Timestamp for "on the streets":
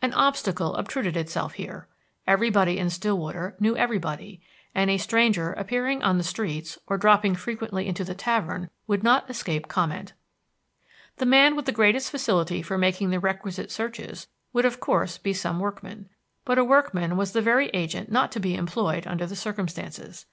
6.02-6.78